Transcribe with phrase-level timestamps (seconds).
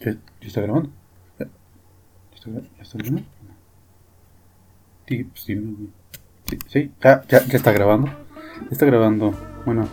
[0.00, 0.90] ¿Ya, está grabando?
[1.38, 1.46] ¿Ya,
[2.34, 3.22] está, gra- ya está grabando?
[5.06, 5.88] Sí, pues sí,
[6.66, 8.08] sí, ya, ya, está grabando.
[8.08, 9.32] Ya está grabando.
[9.64, 9.88] Bueno,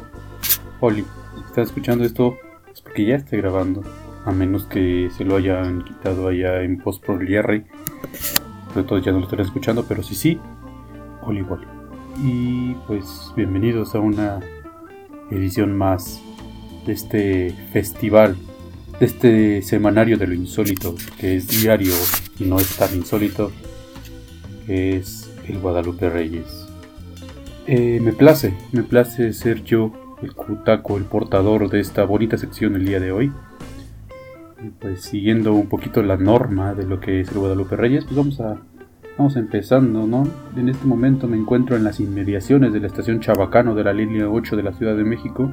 [0.82, 1.02] Oli,
[1.36, 2.38] si estás escuchando esto,
[2.74, 3.84] es porque ya está grabando.
[4.26, 7.66] A menos que se lo hayan quitado allá en post pro Jerry.
[8.74, 10.40] Pero todos ya no lo estarán escuchando, pero sí, sí.
[11.22, 11.66] Oli, Oli.
[12.24, 14.40] Y pues bienvenidos a una
[15.32, 16.22] edición más
[16.86, 18.36] de este festival,
[19.00, 21.94] este semanario de lo insólito, que es diario
[22.40, 23.52] y no es tan insólito,
[24.68, 26.68] es el Guadalupe Reyes.
[27.68, 32.76] Eh, me place, me place ser yo el cutaco, el portador de esta bonita sección
[32.76, 33.32] el día de hoy.
[34.64, 38.16] Y pues siguiendo un poquito la norma de lo que es el Guadalupe Reyes, pues
[38.16, 38.62] vamos a
[39.18, 40.28] Vamos empezando, ¿no?
[40.58, 44.30] En este momento me encuentro en las inmediaciones de la estación Chabacano de la línea
[44.30, 45.50] 8 de la Ciudad de México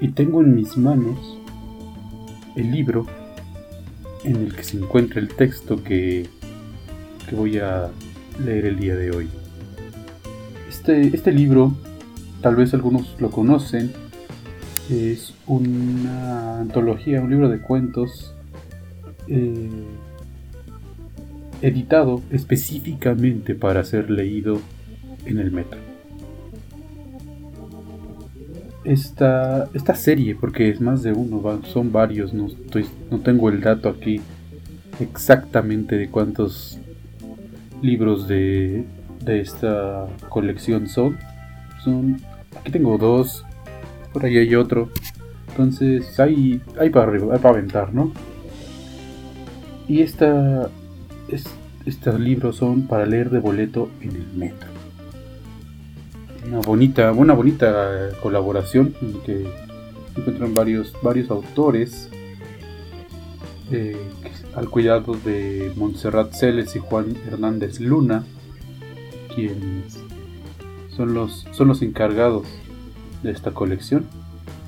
[0.00, 1.38] y tengo en mis manos
[2.58, 3.06] el libro
[4.24, 6.28] en el que se encuentra el texto que,
[7.32, 7.90] voy a
[8.42, 9.28] leer el día de hoy.
[10.68, 11.74] Este, este libro,
[12.40, 13.92] tal vez algunos lo conocen,
[14.90, 18.34] es una antología, un libro de cuentos
[19.28, 19.68] eh,
[21.60, 24.58] editado específicamente para ser leído
[25.26, 25.87] en el metro.
[28.84, 33.60] Esta, esta serie, porque es más de uno, son varios, no, estoy, no tengo el
[33.60, 34.20] dato aquí
[35.00, 36.78] exactamente de cuántos
[37.82, 38.84] libros de,
[39.24, 41.18] de esta colección son.
[41.84, 42.20] Son,
[42.58, 43.44] aquí tengo dos,
[44.12, 44.88] por ahí hay otro.
[45.48, 48.12] Entonces hay, hay para arriba, hay para aventar, ¿no?
[49.88, 50.70] Y esta,
[51.28, 51.46] es-
[51.84, 54.68] estos libros son para leer de boleto en el metro.
[56.48, 59.46] Una bonita, bonita colaboración en que
[60.16, 62.08] encuentran varios, varios autores
[63.70, 63.98] eh,
[64.54, 68.24] al cuidado de Montserrat Celes y Juan Hernández Luna,
[69.34, 69.98] quienes
[70.88, 72.46] son los, son los encargados
[73.22, 74.06] de esta colección.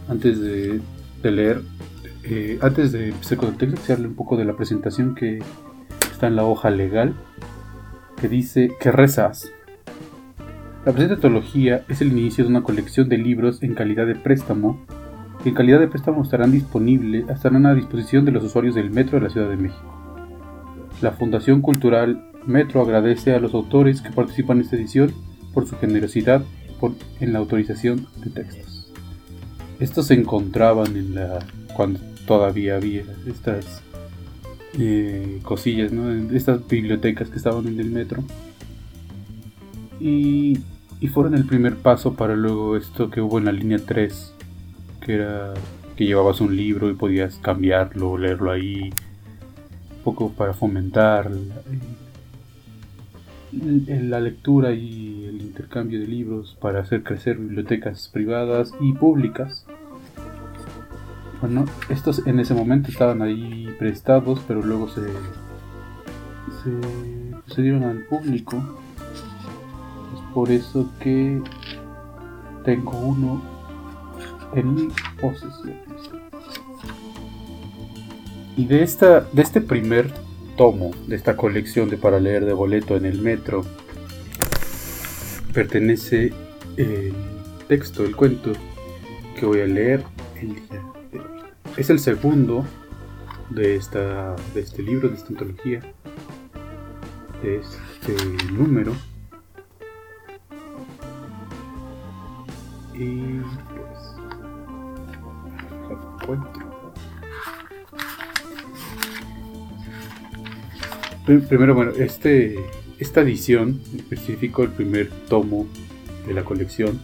[0.07, 0.83] Antes de,
[1.23, 1.63] leer,
[2.25, 5.39] eh, antes de empezar con el texto, quisiera un poco de la presentación que
[6.13, 7.15] está en la hoja legal
[8.21, 9.51] que dice que rezas.
[10.85, 14.81] La presente antología es el inicio de una colección de libros en calidad de préstamo
[15.43, 19.19] que en calidad de préstamo estarán disponibles, estarán a disposición de los usuarios del metro
[19.19, 20.19] de la Ciudad de México.
[21.01, 25.13] La Fundación Cultural Metro agradece a los autores que participan en esta edición
[25.55, 26.43] por su generosidad
[26.79, 28.93] por- en la autorización de textos.
[29.79, 31.39] Estos se encontraban en la
[31.75, 33.83] cuando todavía había estas
[34.79, 36.11] eh, cosillas, ¿no?
[36.35, 38.23] Estas bibliotecas que estaban en el metro.
[40.01, 40.59] Y,
[41.01, 44.35] y fueron el primer paso para luego esto que hubo en la línea 3,
[45.01, 45.55] que era
[45.97, 51.63] que llevabas un libro y podías cambiarlo, leerlo ahí, un poco para fomentar la,
[53.53, 59.67] la lectura y el intercambio de libros para hacer crecer bibliotecas privadas y públicas.
[61.41, 65.03] Bueno, estos en ese momento estaban ahí prestados, pero luego se,
[66.63, 68.63] se, se dieron al público.
[70.35, 71.43] Por eso que
[72.65, 73.43] tengo uno
[74.55, 74.89] en mi
[75.21, 75.75] posesión.
[78.57, 80.11] Y de, esta, de este primer
[80.57, 83.65] tomo, de esta colección de para leer de boleto en el metro,
[85.53, 86.33] pertenece
[86.77, 87.15] el
[87.69, 88.53] texto, el cuento
[89.39, 90.05] que voy a leer
[90.41, 91.27] el día de hoy.
[91.77, 92.65] Es el segundo
[93.51, 95.81] de, esta, de este libro, de esta antología,
[97.43, 98.93] de este número.
[103.01, 103.41] Y
[111.27, 112.57] pues, Primero, bueno, este,
[112.99, 115.67] esta edición, en específico el primer tomo
[116.27, 117.01] de la colección,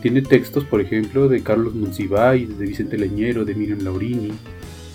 [0.00, 4.30] tiene textos, por ejemplo, de Carlos Monsiváis, de Vicente Leñero, de Miriam Laurini,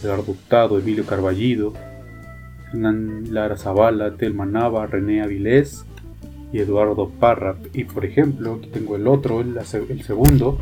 [0.01, 1.73] Eduardo Hurtado, Emilio Carballido,
[2.69, 5.85] Hernán Lara Zavala, Telma Nava, René Avilés
[6.51, 7.55] y Eduardo Parra.
[7.73, 9.63] Y por ejemplo, aquí tengo el otro, el,
[10.03, 10.57] segundo,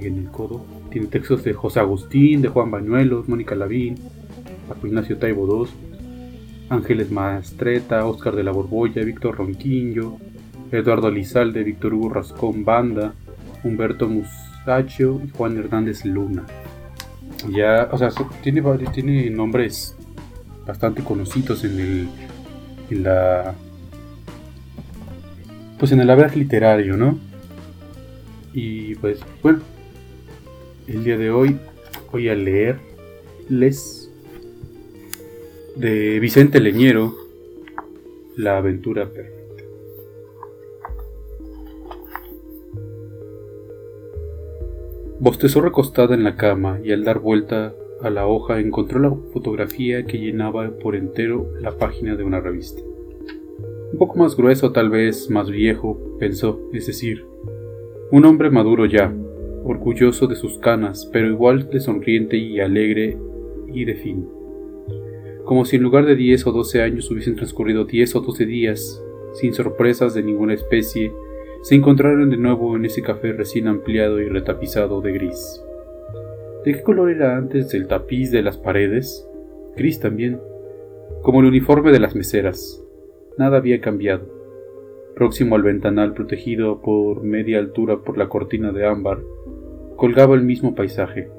[0.00, 3.96] en el codo, tiene textos de José Agustín, de Juan Bañuelos, Mónica Lavín,
[4.68, 5.70] Paco Ignacio Taibo II,
[6.68, 10.16] Ángeles Maestreta, Óscar de la Borbolla, Víctor Ronquillo,
[10.70, 13.14] Eduardo Lizalde, Víctor Hugo Rascón Banda,
[13.64, 16.44] Humberto Musacchio y Juan Hernández Luna.
[17.50, 18.10] Ya, o sea,
[18.42, 19.96] tiene tiene nombres
[20.66, 22.08] bastante conocidos en el,
[22.90, 23.54] en la,
[25.78, 27.18] pues en el haber literario, ¿no?
[28.52, 29.60] Y pues, bueno,
[30.86, 31.58] el día de hoy
[32.10, 32.76] voy a leer
[33.48, 34.10] Les
[35.76, 37.14] de Vicente Leñero,
[38.36, 39.38] La aventura perfecta.
[45.20, 50.06] Bostezó recostada en la cama y al dar vuelta a la hoja encontró la fotografía
[50.06, 52.87] que llenaba por entero la página de una revista.
[53.92, 57.24] Un poco más grueso, tal vez más viejo, pensó, es decir,
[58.10, 59.14] un hombre maduro ya,
[59.64, 63.16] orgulloso de sus canas, pero igual de sonriente y alegre
[63.72, 64.28] y de fin.
[65.44, 69.02] Como si en lugar de diez o doce años hubiesen transcurrido diez o doce días,
[69.32, 71.12] sin sorpresas de ninguna especie,
[71.62, 75.62] se encontraron de nuevo en ese café recién ampliado y retapizado de gris.
[76.64, 79.26] ¿De qué color era antes el tapiz de las paredes?
[79.76, 80.40] Gris también,
[81.22, 82.84] como el uniforme de las meseras.
[83.38, 84.26] Nada había cambiado.
[85.14, 89.20] Próximo al ventanal protegido por media altura por la cortina de ámbar,
[89.96, 91.30] colgaba el mismo paisaje,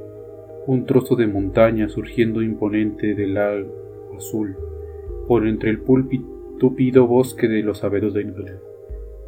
[0.66, 4.56] un trozo de montaña surgiendo imponente del lago azul,
[5.28, 5.82] por entre el
[6.58, 8.60] tupido bosque de los abetos de Inglaterra.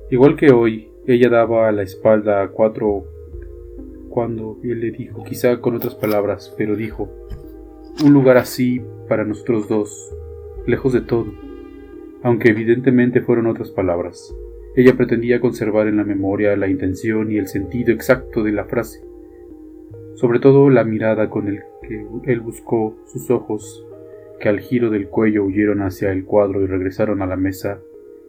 [0.10, 3.04] Igual que hoy, ella daba a la espalda a cuatro
[4.10, 7.10] cuando él le dijo, quizá con otras palabras, pero dijo,
[8.04, 10.14] un lugar así para nosotros dos,
[10.66, 11.28] lejos de todo,
[12.24, 14.36] aunque evidentemente fueron otras palabras.
[14.76, 19.04] Ella pretendía conservar en la memoria la intención y el sentido exacto de la frase,
[20.16, 23.86] sobre todo la mirada con el que él buscó sus ojos,
[24.40, 27.80] que al giro del cuello huyeron hacia el cuadro y regresaron a la mesa,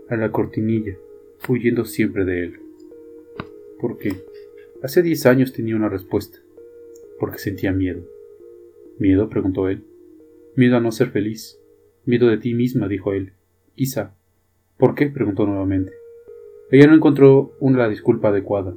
[0.09, 0.97] a la cortinilla
[1.49, 2.61] huyendo siempre de él.
[3.81, 4.13] ¿Por qué?
[4.83, 6.39] Hace diez años tenía una respuesta.
[7.19, 8.03] Porque sentía miedo.
[8.99, 9.29] ¿Miedo?
[9.29, 9.85] preguntó él.
[10.57, 11.59] Miedo a no ser feliz.
[12.05, 13.33] Miedo de ti misma, dijo él.
[13.75, 14.15] Quizá.
[14.77, 15.07] ¿Por qué?
[15.07, 15.93] preguntó nuevamente.
[16.71, 18.75] Ella no encontró una disculpa adecuada.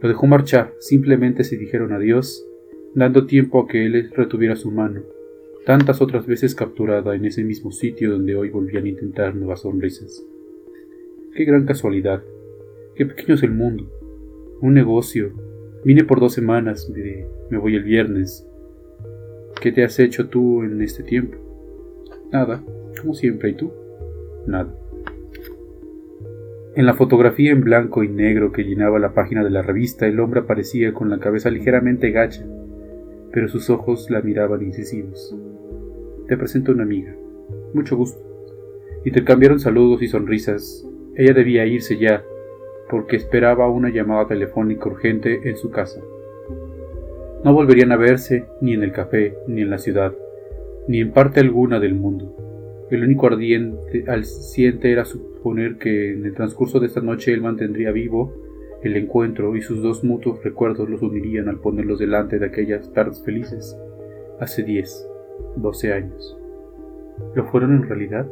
[0.00, 2.46] Lo dejó marchar, simplemente se dijeron adiós,
[2.94, 5.02] dando tiempo a que él retuviera su mano,
[5.66, 10.24] tantas otras veces capturada en ese mismo sitio donde hoy volvían a intentar nuevas sonrisas.
[11.34, 12.22] Qué gran casualidad.
[12.94, 13.88] Qué pequeño es el mundo.
[14.60, 15.32] Un negocio.
[15.84, 16.90] Vine por dos semanas,
[17.48, 18.44] me, voy el viernes.
[19.60, 21.38] ¿Qué te has hecho tú en este tiempo?
[22.32, 22.62] Nada,
[23.00, 23.72] como siempre, ¿y tú?
[24.48, 24.74] Nada.
[26.74, 30.18] En la fotografía en blanco y negro que llenaba la página de la revista, el
[30.20, 32.46] hombre aparecía con la cabeza ligeramente gacha,
[33.30, 35.36] pero sus ojos la miraban incisivos.
[36.28, 37.14] Te presento a una amiga.
[37.74, 38.20] Mucho gusto.
[39.04, 42.24] Intercambiaron saludos y sonrisas, ella debía irse ya,
[42.88, 46.00] porque esperaba una llamada telefónica urgente en su casa.
[47.44, 50.14] No volverían a verse ni en el café, ni en la ciudad,
[50.86, 52.47] ni en parte alguna del mundo.
[52.90, 57.92] El único ardiente alciente era suponer que en el transcurso de esta noche él mantendría
[57.92, 58.32] vivo
[58.82, 63.22] el encuentro y sus dos mutuos recuerdos los unirían al ponerlos delante de aquellas tardes
[63.24, 63.76] felices,
[64.40, 65.06] hace diez,
[65.56, 66.36] doce años.
[67.34, 68.26] ¿Lo fueron en realidad?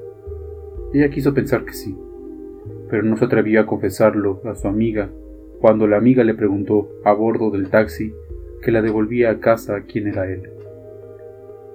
[0.94, 1.96] Ella quiso pensar que sí
[2.88, 5.10] pero no se atrevió a confesarlo a su amiga
[5.60, 8.12] cuando la amiga le preguntó a bordo del taxi
[8.62, 10.50] que la devolvía a casa quién era él.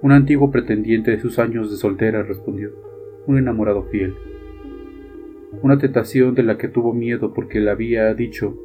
[0.02, 2.72] Un antiguo pretendiente de sus años de soltera respondió,
[3.28, 4.16] un enamorado fiel.
[5.62, 8.58] Una tentación de la que tuvo miedo porque la había dicho,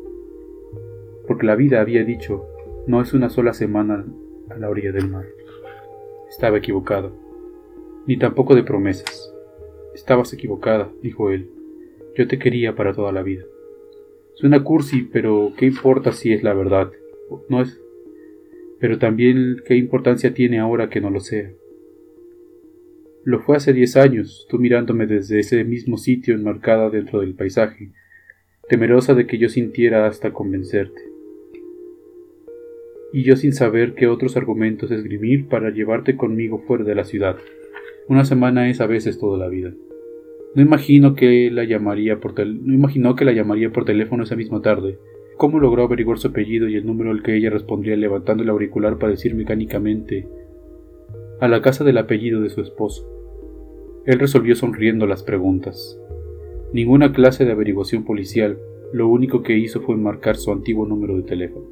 [1.26, 2.46] porque la vida había dicho,
[2.86, 4.06] no es una sola semana
[4.48, 5.26] a la orilla del mar.
[6.30, 7.10] Estaba equivocada,
[8.06, 9.32] ni tampoco de promesas.
[9.94, 11.50] Estabas equivocada, dijo él.
[12.16, 13.44] Yo te quería para toda la vida.
[14.34, 16.90] Suena cursi, pero ¿qué importa si es la verdad?
[17.48, 17.80] No es.
[18.78, 21.50] Pero también, ¿qué importancia tiene ahora que no lo sea?
[23.24, 27.90] Lo fue hace diez años, tú mirándome desde ese mismo sitio enmarcada dentro del paisaje,
[28.68, 31.00] temerosa de que yo sintiera hasta convencerte.
[33.12, 37.36] Y yo sin saber qué otros argumentos esgrimir para llevarte conmigo fuera de la ciudad.
[38.08, 39.72] Una semana es a veces toda la vida.
[40.54, 44.62] No imagino que la llamaría por no imaginó que la llamaría por teléfono esa misma
[44.62, 44.98] tarde.
[45.36, 48.96] ¿Cómo logró averiguar su apellido y el número al que ella respondría levantando el auricular
[48.96, 50.26] para decir mecánicamente
[51.40, 53.06] a la casa del apellido de su esposo?
[54.06, 56.00] Él resolvió sonriendo las preguntas.
[56.72, 58.58] Ninguna clase de averiguación policial,
[58.94, 61.66] lo único que hizo fue marcar su antiguo número de teléfono.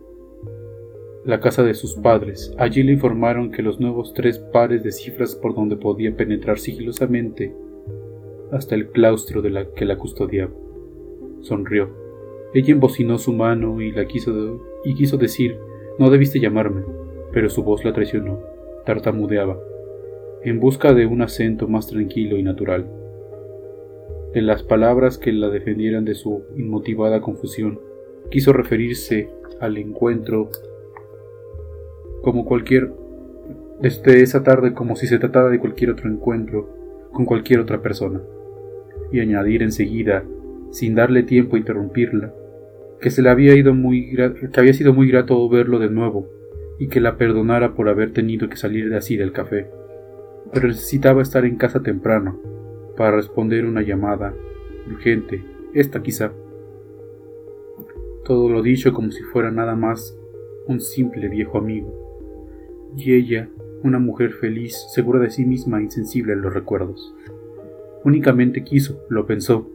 [1.25, 2.55] La casa de sus padres.
[2.59, 7.55] Allí le informaron que los nuevos tres pares de cifras por donde podía penetrar sigilosamente
[8.53, 10.53] hasta el claustro de la que la custodiaba.
[11.41, 12.04] Sonrió.
[12.55, 15.59] Ella embocinó su mano y la quiso y quiso decir
[15.99, 16.83] no debiste llamarme,
[17.33, 18.41] pero su voz la traicionó.
[18.85, 19.59] Tartamudeaba,
[20.43, 22.87] en busca de un acento más tranquilo y natural.
[24.33, 27.81] De las palabras que la defendieran de su inmotivada confusión,
[28.31, 29.29] quiso referirse
[29.61, 30.51] al encuentro
[32.23, 32.93] como cualquier
[33.81, 36.69] desde esa tarde como si se tratara de cualquier otro encuentro
[37.13, 38.21] con cualquier otra persona,
[39.13, 40.25] y añadir enseguida,
[40.73, 42.35] sin darle tiempo a interrumpirla,
[43.05, 46.27] que se le había ido muy que había sido muy grato verlo de nuevo
[46.79, 49.67] y que la perdonara por haber tenido que salir de así del café,
[50.55, 52.41] pero necesitaba estar en casa temprano
[52.97, 54.35] para responder una llamada
[54.91, 55.45] urgente,
[55.75, 56.33] esta quizá.
[58.25, 60.19] Todo lo dicho como si fuera nada más
[60.67, 63.51] un simple viejo amigo, y ella
[63.83, 67.15] una mujer feliz, segura de sí misma e insensible a los recuerdos.
[68.03, 69.71] Únicamente quiso, lo pensó,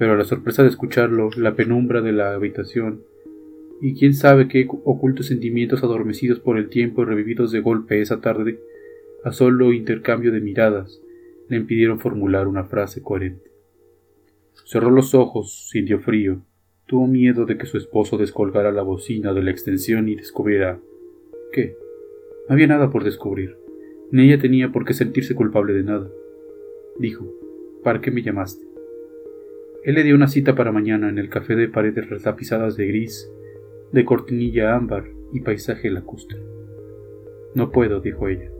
[0.00, 3.02] pero a la sorpresa de escucharlo, la penumbra de la habitación,
[3.82, 8.18] y quién sabe qué ocultos sentimientos adormecidos por el tiempo y revividos de golpe esa
[8.18, 8.58] tarde,
[9.24, 11.02] a solo intercambio de miradas,
[11.50, 13.50] le impidieron formular una frase coherente.
[14.64, 16.40] Cerró los ojos, sintió frío,
[16.86, 20.80] tuvo miedo de que su esposo descolgara la bocina de la extensión y descubriera.
[21.52, 21.76] ¿Qué?
[22.48, 23.58] No había nada por descubrir,
[24.10, 26.08] ni ella tenía por qué sentirse culpable de nada.
[26.98, 27.26] Dijo,
[27.84, 28.69] ¿para qué me llamaste?
[29.84, 33.30] Él le dio una cita para mañana en el café de paredes retapizadas de gris,
[33.92, 36.38] de cortinilla ámbar y paisaje lacustre.
[37.54, 38.50] No puedo, dijo ella.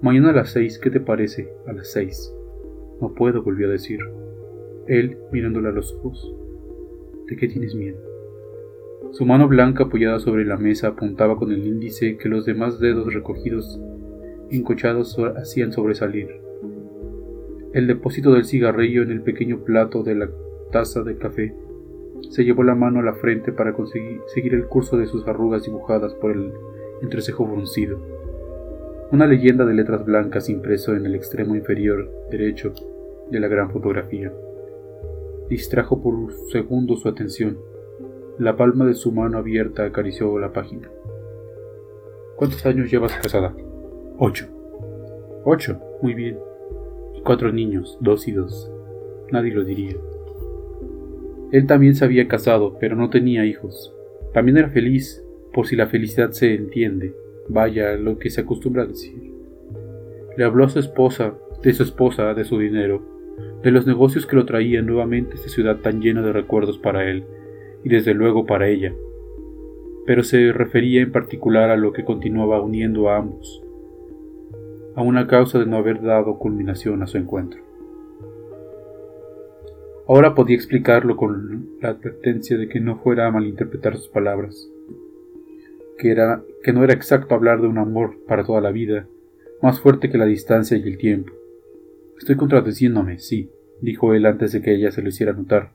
[0.00, 1.52] Mañana a las seis, ¿qué te parece?
[1.66, 2.32] A las seis.
[3.00, 4.00] No puedo, volvió a decir.
[4.86, 6.34] Él, mirándole a los ojos.
[7.26, 7.98] ¿De qué tienes miedo?
[9.12, 13.12] Su mano blanca apoyada sobre la mesa apuntaba con el índice que los demás dedos
[13.12, 13.80] recogidos
[14.50, 16.45] encochados hacían sobresalir.
[17.76, 20.30] El depósito del cigarrillo en el pequeño plato de la
[20.72, 21.54] taza de café
[22.30, 25.64] se llevó la mano a la frente para conseguir seguir el curso de sus arrugas
[25.64, 26.54] dibujadas por el
[27.02, 28.00] entrecejo fruncido.
[29.12, 32.72] Una leyenda de letras blancas impreso en el extremo inferior derecho
[33.30, 34.32] de la gran fotografía.
[35.50, 37.58] Distrajo por un segundo su atención
[38.38, 40.88] la palma de su mano abierta acarició la página.
[42.36, 43.54] ¿Cuántos años llevas casada?
[44.16, 44.46] Ocho.
[45.44, 46.38] Ocho, muy bien.
[47.26, 48.70] Cuatro niños, dos y dos.
[49.32, 49.96] Nadie lo diría.
[51.50, 53.92] Él también se había casado, pero no tenía hijos.
[54.32, 57.16] También era feliz, por si la felicidad se entiende.
[57.48, 59.32] Vaya, lo que se acostumbra a decir.
[60.36, 63.02] Le habló a su esposa, de su esposa, de su dinero,
[63.60, 67.10] de los negocios que lo traían nuevamente a esta ciudad tan llena de recuerdos para
[67.10, 67.24] él,
[67.82, 68.94] y desde luego para ella,
[70.06, 73.65] pero se refería en particular a lo que continuaba uniendo a ambos,
[74.96, 77.60] a una causa de no haber dado culminación a su encuentro.
[80.08, 84.70] Ahora podía explicarlo con la advertencia de que no fuera a malinterpretar sus palabras,
[85.98, 89.06] que, era, que no era exacto hablar de un amor para toda la vida,
[89.62, 91.32] más fuerte que la distancia y el tiempo.
[92.18, 93.50] Estoy contradeciéndome, sí,
[93.82, 95.72] dijo él antes de que ella se lo hiciera notar.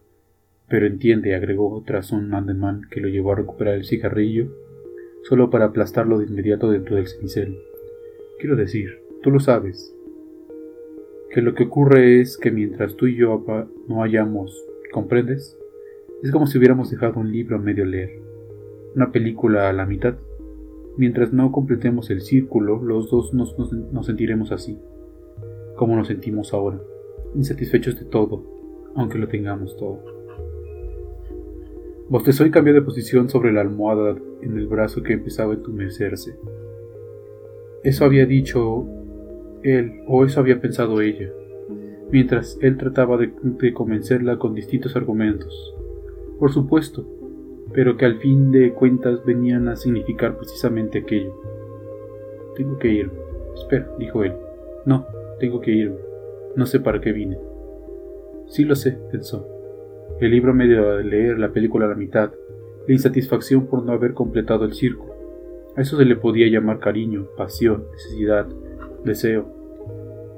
[0.67, 4.47] Pero entiende, agregó tras un ademán que lo llevó a recuperar el cigarrillo,
[5.23, 7.53] solo para aplastarlo de inmediato dentro del cenicero.
[8.39, 9.95] Quiero decir, tú lo sabes,
[11.31, 13.43] que lo que ocurre es que mientras tú y yo
[13.87, 15.57] no hayamos, ¿comprendes?
[16.23, 18.21] Es como si hubiéramos dejado un libro a medio leer,
[18.95, 20.15] una película a la mitad.
[20.97, 24.77] Mientras no completemos el círculo, los dos nos, nos sentiremos así,
[25.77, 26.81] como nos sentimos ahora,
[27.33, 28.43] insatisfechos de todo,
[28.95, 30.03] aunque lo tengamos todo.
[32.09, 36.37] Bostezó y cambió de posición sobre la almohada en el brazo que empezaba a entumecerse.
[37.83, 38.85] Eso había dicho
[39.63, 41.29] él, o eso había pensado ella,
[42.11, 43.31] mientras él trataba de,
[43.73, 45.75] convencerla con distintos argumentos.
[46.39, 47.07] Por supuesto,
[47.73, 51.33] pero que al fin de cuentas venían a significar precisamente aquello.
[52.55, 53.13] Tengo que irme.
[53.55, 54.33] Espera, dijo él.
[54.85, 55.05] No,
[55.39, 55.97] tengo que irme.
[56.55, 57.37] No sé para qué vine.
[58.47, 59.47] Sí lo sé, pensó
[60.21, 62.31] el libro medio de leer, la película a la mitad,
[62.87, 65.13] la insatisfacción por no haber completado el círculo.
[65.75, 68.47] A eso se le podía llamar cariño, pasión, necesidad,
[69.03, 69.45] deseo.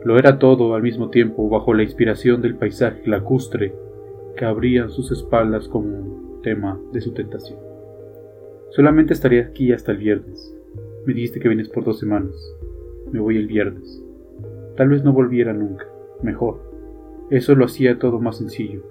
[0.03, 3.73] Lo era todo al mismo tiempo bajo la inspiración del paisaje lacustre
[4.35, 7.59] que abría sus espaldas como tema de su tentación.
[8.71, 10.55] Solamente estaré aquí hasta el viernes.
[11.05, 12.35] Me dijiste que vienes por dos semanas.
[13.11, 14.03] Me voy el viernes.
[14.75, 15.85] Tal vez no volviera nunca.
[16.21, 16.59] Mejor.
[17.29, 18.83] Eso lo hacía todo más sencillo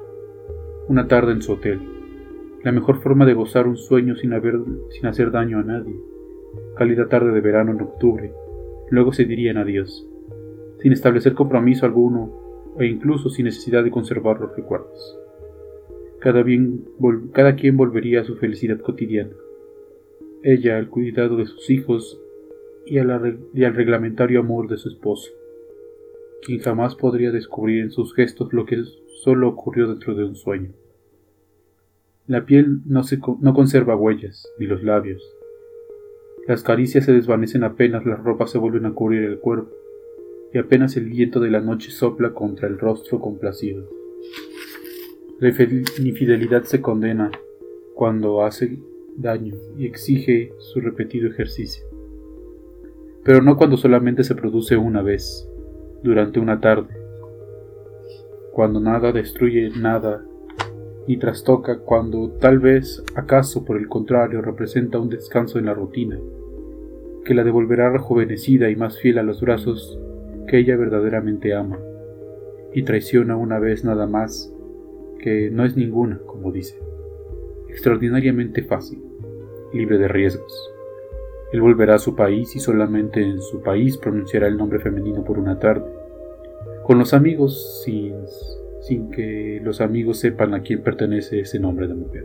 [0.89, 1.81] una tarde en su hotel.
[2.63, 4.61] La mejor forma de gozar un sueño sin, haber,
[4.91, 5.95] sin hacer daño a nadie.
[6.77, 8.33] Cálida tarde de verano en octubre.
[8.91, 10.07] Luego se dirían adiós,
[10.81, 15.19] sin establecer compromiso alguno e incluso sin necesidad de conservar los recuerdos.
[16.21, 16.85] Cada, bien,
[17.33, 19.33] cada quien volvería a su felicidad cotidiana.
[20.43, 22.21] Ella al cuidado de sus hijos
[22.87, 25.31] y, al reglamentario amor de su esposo,
[26.45, 28.83] quien jamás podría descubrir en sus gestos lo que
[29.23, 30.71] solo ocurrió dentro de un sueño.
[32.27, 35.23] La piel no conserva huellas, ni los labios.
[36.49, 39.71] Las caricias se desvanecen apenas las ropas se vuelven a cubrir el cuerpo,
[40.53, 43.89] y apenas el viento de la noche sopla contra el rostro complacido.
[45.39, 47.31] La infidelidad se condena
[47.95, 48.79] cuando hace
[49.17, 51.85] daño y exige su repetido ejercicio.
[53.25, 55.49] Pero no cuando solamente se produce una vez,
[56.03, 56.95] durante una tarde,
[58.53, 60.25] cuando nada destruye nada
[61.07, 66.19] y trastoca cuando tal vez, acaso por el contrario, representa un descanso en la rutina,
[67.25, 69.99] que la devolverá rejuvenecida y más fiel a los brazos
[70.47, 71.79] que ella verdaderamente ama,
[72.73, 74.53] y traiciona una vez nada más,
[75.19, 76.79] que no es ninguna, como dice,
[77.69, 79.03] extraordinariamente fácil,
[79.73, 80.73] libre de riesgos.
[81.53, 85.39] Él volverá a su país y solamente en su país pronunciará el nombre femenino por
[85.39, 85.85] una tarde,
[86.85, 88.15] con los amigos sin
[88.83, 92.25] sin que los amigos sepan a quién pertenece ese nombre de mujer.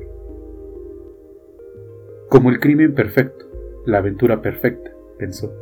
[2.30, 3.46] Como el crimen perfecto,
[3.86, 5.54] la aventura perfecta, pensó.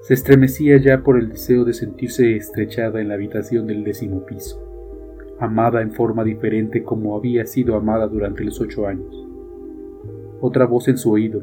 [0.00, 4.62] Se estremecía ya por el deseo de sentirse estrechada en la habitación del décimo piso,
[5.40, 9.26] amada en forma diferente como había sido amada durante los ocho años.
[10.40, 11.42] Otra voz en su oído,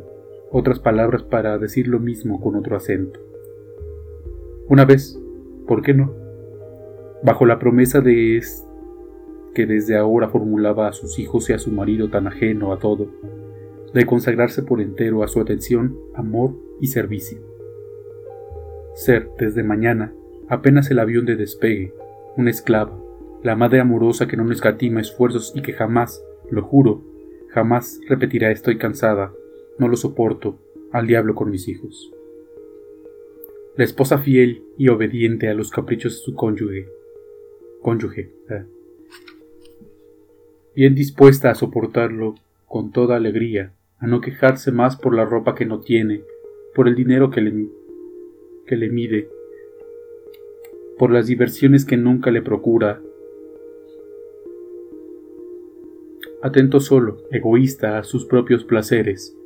[0.49, 3.19] otras palabras para decir lo mismo con otro acento.
[4.69, 5.21] Una vez,
[5.67, 6.24] ¿por qué no?
[7.25, 8.39] Bajo la promesa de
[9.55, 13.07] que desde ahora formulaba a sus hijos y a su marido tan ajeno a todo,
[13.93, 17.39] de consagrarse por entero a su atención, amor y servicio.
[18.93, 20.13] Ser, desde mañana,
[20.49, 21.93] apenas el avión de despegue,
[22.37, 22.95] una esclava,
[23.41, 27.01] la madre amorosa que no escatima esfuerzos y que jamás, lo juro,
[27.49, 29.33] jamás repetirá estoy cansada,
[29.79, 30.59] no lo soporto,
[30.91, 32.11] al diablo con mis hijos.
[33.77, 36.87] La esposa fiel y obediente a los caprichos de su cónyuge,
[37.85, 38.31] cónyuge,
[40.75, 42.33] bien dispuesta a soportarlo
[42.65, 46.23] con toda alegría, a no quejarse más por la ropa que no tiene,
[46.73, 47.67] por el dinero que le,
[48.65, 49.29] que le mide,
[50.97, 53.03] por las diversiones que nunca le procura.
[56.41, 59.37] Atento solo, egoísta a sus propios placeres,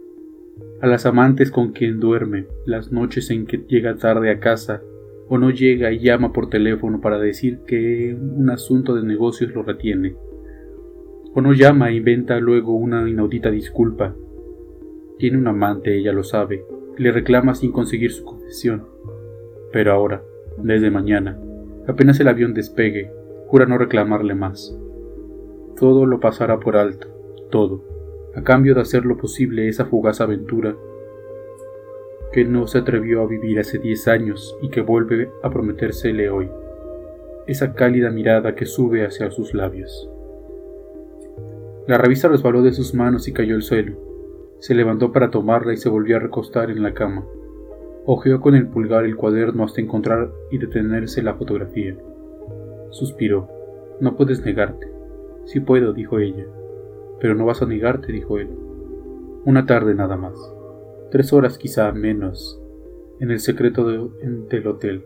[0.79, 4.81] a las amantes con quien duerme, las noches en que llega tarde a casa,
[5.29, 9.61] o no llega y llama por teléfono para decir que un asunto de negocios lo
[9.61, 10.15] retiene,
[11.33, 14.15] o no llama e inventa luego una inaudita disculpa.
[15.19, 16.65] Tiene un amante, ella lo sabe,
[16.97, 18.87] le reclama sin conseguir su confesión.
[19.71, 20.23] Pero ahora,
[20.57, 21.39] desde mañana,
[21.87, 23.11] apenas el avión despegue,
[23.45, 24.75] jura no reclamarle más.
[25.79, 27.07] Todo lo pasará por alto,
[27.51, 27.83] todo,
[28.35, 30.75] a cambio de hacer lo posible esa fugaz aventura
[32.31, 36.49] que no se atrevió a vivir hace diez años y que vuelve a prometérsele hoy,
[37.47, 40.09] esa cálida mirada que sube hacia sus labios.
[41.87, 43.97] La revista resbaló de sus manos y cayó al suelo.
[44.59, 47.25] Se levantó para tomarla y se volvió a recostar en la cama.
[48.05, 51.95] Ojeó con el pulgar el cuaderno hasta encontrar y detenerse la fotografía.
[52.91, 53.47] Suspiró.
[53.99, 54.87] No puedes negarte.
[55.45, 56.45] Sí puedo, dijo ella.
[57.19, 58.49] Pero no vas a negarte, dijo él.
[59.45, 60.58] Una tarde nada más
[61.11, 62.59] tres horas quizá menos,
[63.19, 65.03] en el secreto del hotel.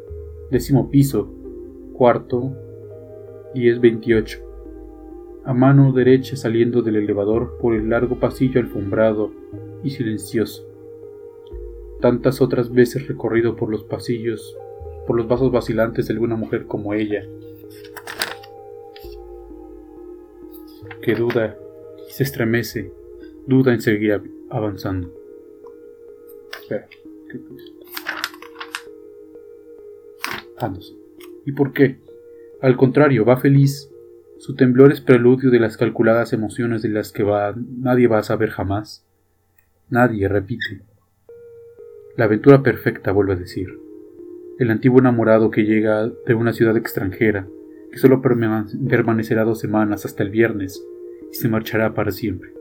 [0.52, 1.30] Décimo piso,
[1.94, 2.52] cuarto,
[3.56, 4.40] 1028.
[5.46, 9.32] A mano derecha saliendo del elevador por el largo pasillo alfombrado
[9.84, 10.68] y silencioso.
[12.02, 14.58] Tantas otras veces recorrido por los pasillos,
[15.08, 17.26] por los vasos vacilantes de alguna mujer como ella,
[21.02, 21.58] que duda
[22.08, 22.92] y se estremece,
[23.48, 25.23] duda en seguir avanzando.
[30.60, 30.72] Ah,
[31.46, 32.00] ¿Y por qué?
[32.62, 33.90] Al contrario, va feliz.
[34.38, 38.24] Su temblor es preludio de las calculadas emociones de las que va, nadie va a
[38.24, 39.06] saber jamás.
[39.90, 40.82] Nadie, repite.
[42.16, 43.68] La aventura perfecta, vuelve a decir.
[44.60, 47.48] El antiguo enamorado que llega de una ciudad extranjera,
[47.92, 50.84] que solo permanecerá dos semanas hasta el viernes
[51.32, 52.54] y se marchará para siempre.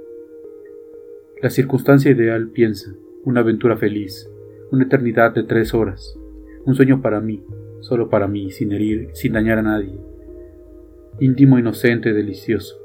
[1.42, 4.28] La circunstancia ideal, piensa, una aventura feliz,
[4.72, 6.18] una eternidad de tres horas,
[6.64, 7.44] un sueño para mí,
[7.80, 9.98] solo para mí, sin herir, sin dañar a nadie,
[11.20, 12.76] íntimo, inocente, delicioso.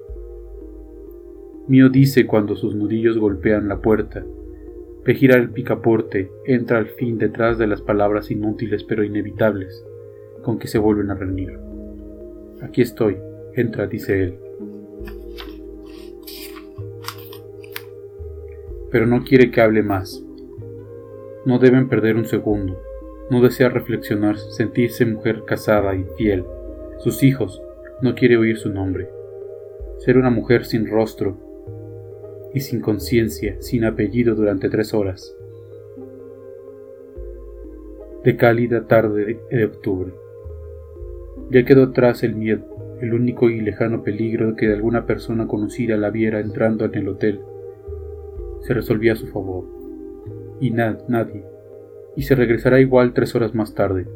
[1.67, 4.23] Mío dice cuando sus nudillos golpean la puerta,
[5.05, 9.83] ve gira el picaporte, entra al fin detrás de las palabras inútiles pero inevitables,
[10.43, 11.57] con que se vuelven a reunir.
[12.61, 13.17] Aquí estoy,
[13.55, 14.35] entra, dice él.
[18.91, 20.23] Pero no quiere que hable más.
[21.47, 22.77] No deben perder un segundo.
[23.29, 26.43] No desea reflexionar, sentirse mujer casada y fiel.
[26.97, 27.61] Sus hijos,
[28.01, 29.07] no quiere oír su nombre.
[29.99, 31.37] Ser una mujer sin rostro
[32.53, 35.33] y sin conciencia, sin apellido durante tres horas.
[38.25, 40.11] de cálida tarde de octubre.
[41.49, 45.95] Ya quedó atrás el miedo, el único y lejano peligro de que alguna persona conocida
[45.95, 47.39] la viera entrando en el hotel.
[48.63, 49.76] Se resolvía a su favor.
[50.59, 51.43] Y nadie.
[52.15, 54.07] Y se regresará igual tres horas más tarde.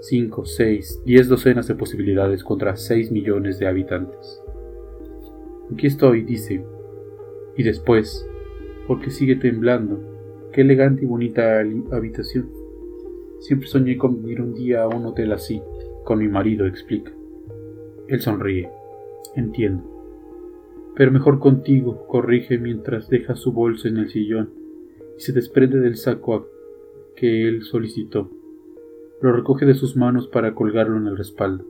[0.00, 4.42] Cinco, seis, diez docenas de posibilidades contra seis millones de habitantes.
[5.72, 6.64] Aquí estoy, dice.
[7.56, 8.28] Y después,
[8.86, 9.98] porque sigue temblando,
[10.52, 12.50] qué elegante y bonita habitación.
[13.40, 15.62] Siempre soñé con venir un día a un hotel así,
[16.04, 17.12] con mi marido, explica.
[18.08, 18.68] Él sonríe.
[19.34, 19.82] Entiendo.
[20.94, 24.65] Pero mejor contigo, corrige mientras deja su bolsa en el sillón
[25.16, 26.48] y se desprende del saco
[27.14, 28.30] que él solicitó.
[29.20, 31.64] Lo recoge de sus manos para colgarlo en el respaldo.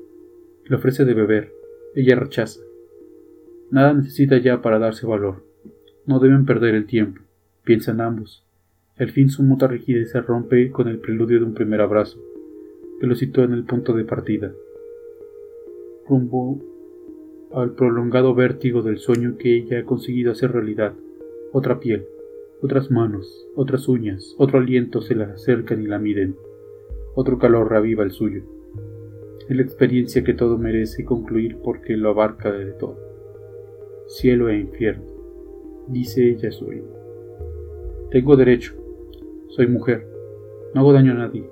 [0.64, 1.52] Le ofrece de beber.
[1.94, 2.60] Ella rechaza.
[3.70, 5.42] Nada necesita ya para darse valor.
[6.06, 7.20] No deben perder el tiempo,
[7.64, 8.44] piensan ambos.
[8.96, 12.18] Al fin su muta rigidez se rompe con el preludio de un primer abrazo,
[13.00, 14.52] que lo sitúa en el punto de partida,
[16.08, 16.60] rumbo
[17.52, 20.94] al prolongado vértigo del sueño que ella ha conseguido hacer realidad.
[21.52, 22.06] Otra piel,
[22.66, 26.36] otras manos, otras uñas, otro aliento se la acercan y la miden,
[27.14, 28.42] otro calor reviva el suyo.
[29.48, 32.98] Es la experiencia que todo merece concluir porque lo abarca de todo.
[34.08, 35.04] Cielo e infierno,
[35.86, 36.82] dice ella soy.
[38.10, 38.74] Tengo derecho,
[39.46, 40.08] soy mujer,
[40.74, 41.48] no hago daño a nadie,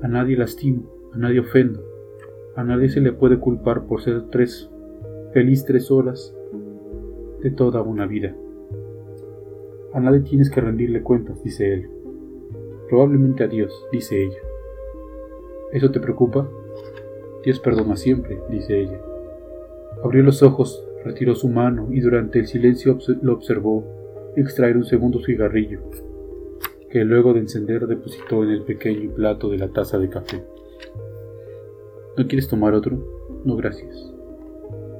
[0.00, 1.84] a nadie lastimo, a nadie ofendo,
[2.56, 4.70] a nadie se le puede culpar por ser tres,
[5.34, 6.34] feliz tres horas
[7.42, 8.34] de toda una vida.
[9.98, 11.90] A nadie tienes que rendirle cuentas, dice él.
[12.88, 14.38] Probablemente a Dios, dice ella.
[15.72, 16.48] ¿Eso te preocupa?
[17.42, 19.00] Dios perdona siempre, dice ella.
[20.04, 23.82] Abrió los ojos, retiró su mano y durante el silencio lo observó
[24.36, 25.80] extraer un segundo cigarrillo,
[26.90, 30.44] que luego de encender depositó en el pequeño plato de la taza de café.
[32.16, 33.04] ¿No quieres tomar otro?
[33.44, 34.14] No, gracias.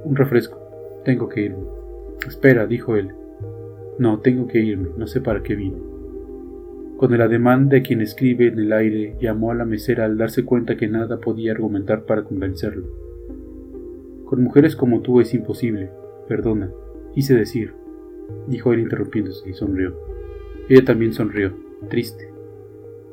[0.03, 0.59] Un refresco.
[1.05, 1.63] Tengo que irme.
[2.27, 3.13] Espera, dijo él.
[3.99, 4.89] No, tengo que irme.
[4.97, 5.77] No sé para qué vine.
[6.95, 10.45] Con el ademán de quien escribe en el aire, llamó a la mesera al darse
[10.45, 12.87] cuenta que nada podía argumentar para convencerlo.
[14.25, 15.91] Con mujeres como tú es imposible.
[16.29, 16.71] Perdona,
[17.13, 17.73] quise decir,
[18.47, 19.95] dijo él interrumpiéndose y sonrió.
[20.69, 21.53] Ella también sonrió,
[21.89, 22.29] triste.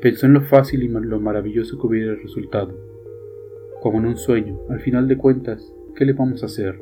[0.00, 2.78] Pensó en lo fácil y lo maravilloso que hubiera resultado.
[3.80, 6.80] Como en un sueño, al final de cuentas, ¿qué le vamos a hacer?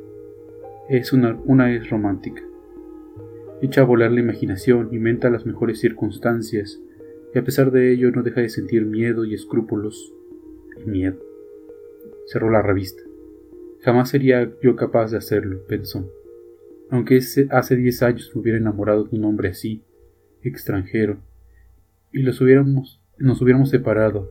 [0.90, 2.43] Es una, una es romántica.
[3.62, 6.81] Echa a volar la imaginación, inventa las mejores circunstancias,
[7.35, 10.12] y a pesar de ello no deja de sentir miedo y escrúpulos
[10.85, 11.19] y miedo.
[12.27, 13.03] Cerró la revista.
[13.81, 16.11] Jamás sería yo capaz de hacerlo, pensó.
[16.90, 19.83] Aunque hace diez años me hubiera enamorado de un hombre así,
[20.43, 21.19] extranjero,
[22.12, 24.31] y los hubiéramos, nos hubiéramos separado,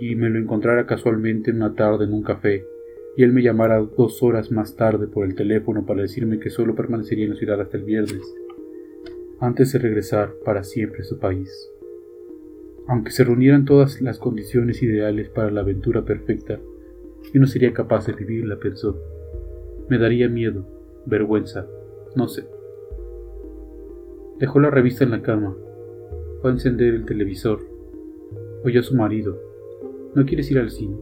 [0.00, 2.64] y me lo encontrara casualmente una tarde en un café,
[3.16, 6.74] y él me llamara dos horas más tarde por el teléfono para decirme que solo
[6.74, 8.22] permanecería en la ciudad hasta el viernes,
[9.40, 11.70] antes de regresar para siempre a su país.
[12.88, 16.60] Aunque se reunieran todas las condiciones ideales para la aventura perfecta,
[17.32, 19.00] yo no sería capaz de vivirla, pensó.
[19.88, 20.64] Me daría miedo,
[21.04, 21.66] vergüenza,
[22.14, 22.44] no sé.
[24.38, 25.56] Dejó la revista en la cama.
[26.40, 27.60] Fue a encender el televisor.
[28.64, 29.40] Oyó a su marido.
[30.14, 30.96] ¿No quieres ir al cine?